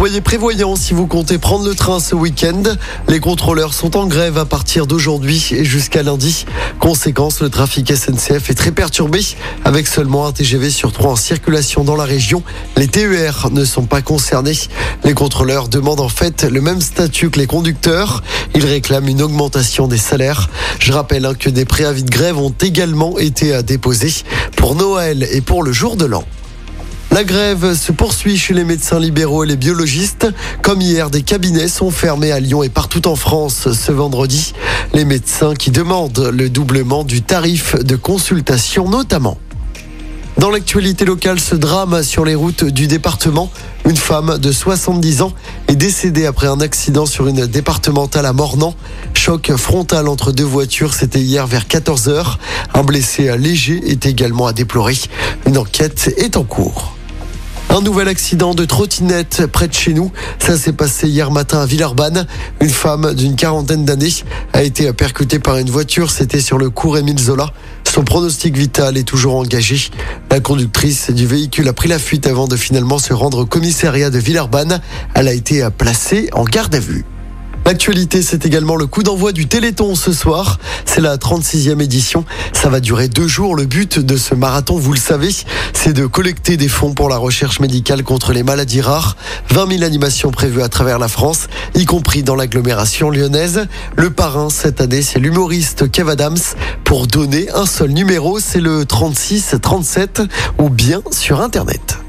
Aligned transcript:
Soyez 0.00 0.22
prévoyants 0.22 0.76
si 0.76 0.94
vous 0.94 1.06
comptez 1.06 1.36
prendre 1.36 1.68
le 1.68 1.74
train 1.74 2.00
ce 2.00 2.14
week-end. 2.14 2.62
Les 3.06 3.20
contrôleurs 3.20 3.74
sont 3.74 3.98
en 3.98 4.06
grève 4.06 4.38
à 4.38 4.46
partir 4.46 4.86
d'aujourd'hui 4.86 5.48
et 5.50 5.62
jusqu'à 5.62 6.02
lundi. 6.02 6.46
Conséquence, 6.78 7.42
le 7.42 7.50
trafic 7.50 7.94
SNCF 7.94 8.48
est 8.48 8.54
très 8.54 8.72
perturbé 8.72 9.20
avec 9.62 9.86
seulement 9.86 10.26
un 10.26 10.32
TGV 10.32 10.70
sur 10.70 10.92
trois 10.92 11.10
en 11.10 11.16
circulation 11.16 11.84
dans 11.84 11.96
la 11.96 12.04
région. 12.04 12.42
Les 12.78 12.88
TER 12.88 13.50
ne 13.52 13.62
sont 13.66 13.84
pas 13.84 14.00
concernés. 14.00 14.56
Les 15.04 15.12
contrôleurs 15.12 15.68
demandent 15.68 16.00
en 16.00 16.08
fait 16.08 16.44
le 16.44 16.62
même 16.62 16.80
statut 16.80 17.28
que 17.28 17.38
les 17.38 17.46
conducteurs. 17.46 18.22
Ils 18.54 18.64
réclament 18.64 19.08
une 19.08 19.20
augmentation 19.20 19.86
des 19.86 19.98
salaires. 19.98 20.48
Je 20.78 20.94
rappelle 20.94 21.26
hein, 21.26 21.34
que 21.38 21.50
des 21.50 21.66
préavis 21.66 22.04
de 22.04 22.10
grève 22.10 22.38
ont 22.38 22.54
également 22.62 23.18
été 23.18 23.62
déposés 23.62 24.24
pour 24.56 24.76
Noël 24.76 25.28
et 25.30 25.42
pour 25.42 25.62
le 25.62 25.72
jour 25.72 25.96
de 25.96 26.06
l'an. 26.06 26.24
La 27.12 27.24
grève 27.24 27.74
se 27.74 27.90
poursuit 27.90 28.36
chez 28.36 28.54
les 28.54 28.62
médecins 28.62 29.00
libéraux 29.00 29.42
et 29.42 29.46
les 29.46 29.56
biologistes. 29.56 30.28
Comme 30.62 30.80
hier, 30.80 31.10
des 31.10 31.22
cabinets 31.22 31.66
sont 31.66 31.90
fermés 31.90 32.30
à 32.30 32.38
Lyon 32.38 32.62
et 32.62 32.68
partout 32.68 33.08
en 33.08 33.16
France 33.16 33.72
ce 33.72 33.90
vendredi. 33.90 34.54
Les 34.94 35.04
médecins 35.04 35.54
qui 35.54 35.72
demandent 35.72 36.30
le 36.32 36.48
doublement 36.48 37.02
du 37.02 37.22
tarif 37.22 37.74
de 37.74 37.96
consultation 37.96 38.88
notamment. 38.88 39.38
Dans 40.38 40.50
l'actualité 40.50 41.04
locale, 41.04 41.40
ce 41.40 41.56
drame 41.56 42.04
sur 42.04 42.24
les 42.24 42.36
routes 42.36 42.64
du 42.64 42.86
département. 42.86 43.50
Une 43.84 43.96
femme 43.96 44.38
de 44.38 44.52
70 44.52 45.22
ans 45.22 45.32
est 45.66 45.74
décédée 45.74 46.26
après 46.26 46.46
un 46.46 46.60
accident 46.60 47.06
sur 47.06 47.26
une 47.26 47.46
départementale 47.46 48.24
à 48.24 48.32
Mornan. 48.32 48.74
Choc 49.14 49.50
frontal 49.56 50.06
entre 50.06 50.30
deux 50.30 50.44
voitures, 50.44 50.94
c'était 50.94 51.20
hier 51.20 51.48
vers 51.48 51.64
14h. 51.64 52.36
Un 52.72 52.82
blessé 52.84 53.36
léger 53.36 53.82
est 53.84 54.06
également 54.06 54.46
à 54.46 54.52
déplorer. 54.52 54.96
Une 55.44 55.58
enquête 55.58 56.14
est 56.16 56.36
en 56.36 56.44
cours. 56.44 56.94
Un 57.72 57.82
nouvel 57.82 58.08
accident 58.08 58.52
de 58.52 58.64
trottinette 58.64 59.46
près 59.46 59.68
de 59.68 59.72
chez 59.72 59.94
nous. 59.94 60.10
Ça 60.40 60.58
s'est 60.58 60.72
passé 60.72 61.06
hier 61.06 61.30
matin 61.30 61.60
à 61.60 61.66
Villeurbanne. 61.66 62.26
Une 62.60 62.68
femme 62.68 63.14
d'une 63.14 63.36
quarantaine 63.36 63.84
d'années 63.84 64.12
a 64.52 64.64
été 64.64 64.92
percutée 64.92 65.38
par 65.38 65.56
une 65.56 65.70
voiture. 65.70 66.10
C'était 66.10 66.40
sur 66.40 66.58
le 66.58 66.68
cours 66.68 66.98
Émile 66.98 67.20
Zola. 67.20 67.46
Son 67.84 68.02
pronostic 68.02 68.56
vital 68.56 68.98
est 68.98 69.04
toujours 69.04 69.36
engagé. 69.36 69.88
La 70.32 70.40
conductrice 70.40 71.12
du 71.12 71.28
véhicule 71.28 71.68
a 71.68 71.72
pris 71.72 71.88
la 71.88 72.00
fuite 72.00 72.26
avant 72.26 72.48
de 72.48 72.56
finalement 72.56 72.98
se 72.98 73.12
rendre 73.12 73.38
au 73.38 73.46
commissariat 73.46 74.10
de 74.10 74.18
Villeurbanne. 74.18 74.80
Elle 75.14 75.28
a 75.28 75.32
été 75.32 75.66
placée 75.78 76.28
en 76.32 76.42
garde 76.42 76.74
à 76.74 76.80
vue. 76.80 77.04
L'actualité, 77.70 78.20
c'est 78.20 78.46
également 78.46 78.74
le 78.74 78.88
coup 78.88 79.04
d'envoi 79.04 79.30
du 79.30 79.46
Téléthon 79.46 79.94
ce 79.94 80.12
soir. 80.12 80.58
C'est 80.84 81.00
la 81.00 81.16
36e 81.18 81.80
édition. 81.80 82.24
Ça 82.52 82.68
va 82.68 82.80
durer 82.80 83.06
deux 83.06 83.28
jours. 83.28 83.54
Le 83.54 83.64
but 83.64 84.00
de 84.00 84.16
ce 84.16 84.34
marathon, 84.34 84.74
vous 84.76 84.92
le 84.92 84.98
savez, 84.98 85.28
c'est 85.72 85.92
de 85.92 86.04
collecter 86.06 86.56
des 86.56 86.66
fonds 86.66 86.94
pour 86.94 87.08
la 87.08 87.16
recherche 87.16 87.60
médicale 87.60 88.02
contre 88.02 88.32
les 88.32 88.42
maladies 88.42 88.80
rares. 88.80 89.16
20 89.50 89.70
000 89.70 89.84
animations 89.84 90.32
prévues 90.32 90.62
à 90.62 90.68
travers 90.68 90.98
la 90.98 91.06
France, 91.06 91.46
y 91.76 91.84
compris 91.84 92.24
dans 92.24 92.34
l'agglomération 92.34 93.08
lyonnaise. 93.08 93.68
Le 93.94 94.10
parrain 94.10 94.50
cette 94.50 94.80
année, 94.80 95.02
c'est 95.02 95.20
l'humoriste 95.20 95.88
Kev 95.92 96.10
Adams. 96.10 96.38
Pour 96.82 97.06
donner 97.06 97.52
un 97.52 97.66
seul 97.66 97.90
numéro, 97.90 98.40
c'est 98.40 98.60
le 98.60 98.84
36 98.84 99.54
37 99.62 100.22
ou 100.58 100.70
bien 100.70 101.02
sur 101.12 101.40
Internet. 101.40 101.99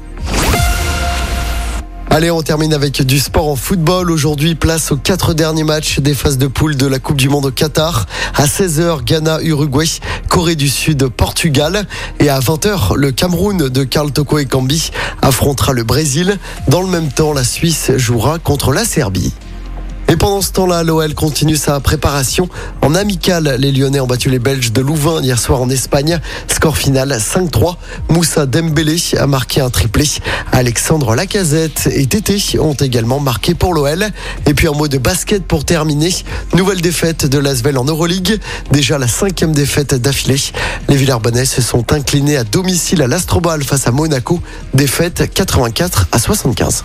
Allez, 2.14 2.30
on 2.30 2.42
termine 2.42 2.74
avec 2.74 3.00
du 3.00 3.18
sport 3.18 3.48
en 3.48 3.56
football. 3.56 4.10
Aujourd'hui, 4.10 4.54
place 4.54 4.92
aux 4.92 4.98
quatre 4.98 5.32
derniers 5.32 5.64
matchs 5.64 5.98
des 5.98 6.12
phases 6.12 6.36
de 6.36 6.46
poule 6.46 6.76
de 6.76 6.86
la 6.86 6.98
Coupe 6.98 7.16
du 7.16 7.30
Monde 7.30 7.46
au 7.46 7.50
Qatar. 7.50 8.04
À 8.34 8.44
16h, 8.44 9.02
Ghana, 9.02 9.40
Uruguay, 9.40 9.86
Corée 10.28 10.54
du 10.54 10.68
Sud, 10.68 11.08
Portugal. 11.08 11.86
Et 12.20 12.28
à 12.28 12.38
20h, 12.38 12.96
le 12.96 13.12
Cameroun 13.12 13.70
de 13.70 13.84
Karl 13.84 14.12
Toko 14.12 14.36
et 14.36 14.44
Kambi 14.44 14.90
affrontera 15.22 15.72
le 15.72 15.84
Brésil. 15.84 16.38
Dans 16.68 16.82
le 16.82 16.88
même 16.88 17.10
temps, 17.10 17.32
la 17.32 17.44
Suisse 17.44 17.92
jouera 17.96 18.38
contre 18.38 18.72
la 18.72 18.84
Serbie. 18.84 19.32
Et 20.12 20.16
pendant 20.16 20.42
ce 20.42 20.52
temps-là, 20.52 20.82
l'OL 20.82 21.14
continue 21.14 21.56
sa 21.56 21.80
préparation. 21.80 22.46
En 22.82 22.94
amical, 22.94 23.56
les 23.58 23.72
Lyonnais 23.72 23.98
ont 23.98 24.06
battu 24.06 24.28
les 24.28 24.38
Belges 24.38 24.70
de 24.70 24.82
Louvain 24.82 25.22
hier 25.22 25.38
soir 25.38 25.62
en 25.62 25.70
Espagne. 25.70 26.20
Score 26.48 26.76
final 26.76 27.12
5-3. 27.12 27.76
Moussa 28.10 28.44
Dembélé 28.44 28.98
a 29.18 29.26
marqué 29.26 29.62
un 29.62 29.70
triplé. 29.70 30.04
Alexandre 30.52 31.14
Lacazette 31.14 31.88
et 31.90 32.06
Tété 32.06 32.58
ont 32.60 32.74
également 32.74 33.20
marqué 33.20 33.54
pour 33.54 33.72
l'OL. 33.72 34.04
Et 34.44 34.52
puis 34.52 34.68
en 34.68 34.74
mot 34.74 34.86
de 34.86 34.98
basket 34.98 35.46
pour 35.46 35.64
terminer, 35.64 36.14
nouvelle 36.52 36.82
défaite 36.82 37.24
de 37.24 37.38
l'Asvel 37.38 37.78
en 37.78 37.84
Euroleague. 37.84 38.38
Déjà 38.70 38.98
la 38.98 39.08
cinquième 39.08 39.52
défaite 39.52 39.94
d'affilée. 39.94 40.42
Les 40.90 40.96
Villarbonnais 40.96 41.46
se 41.46 41.62
sont 41.62 41.90
inclinés 41.90 42.36
à 42.36 42.44
domicile 42.44 43.00
à 43.00 43.06
l'Astrobal 43.06 43.64
face 43.64 43.86
à 43.86 43.92
Monaco. 43.92 44.42
Défaite 44.74 45.32
84 45.32 46.08
à 46.12 46.18
75. 46.18 46.84